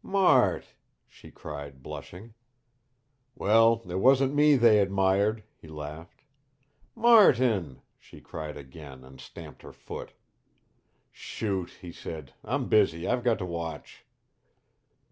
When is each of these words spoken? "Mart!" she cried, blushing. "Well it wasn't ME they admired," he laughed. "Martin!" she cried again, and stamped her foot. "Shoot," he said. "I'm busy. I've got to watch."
"Mart!" 0.00 0.74
she 1.08 1.28
cried, 1.32 1.82
blushing. 1.82 2.34
"Well 3.34 3.82
it 3.90 3.96
wasn't 3.96 4.32
ME 4.32 4.54
they 4.54 4.78
admired," 4.78 5.42
he 5.56 5.66
laughed. 5.66 6.22
"Martin!" 6.94 7.82
she 7.98 8.20
cried 8.20 8.56
again, 8.56 9.02
and 9.02 9.20
stamped 9.20 9.62
her 9.62 9.72
foot. 9.72 10.12
"Shoot," 11.10 11.78
he 11.80 11.90
said. 11.90 12.32
"I'm 12.44 12.68
busy. 12.68 13.08
I've 13.08 13.24
got 13.24 13.40
to 13.40 13.44
watch." 13.44 14.04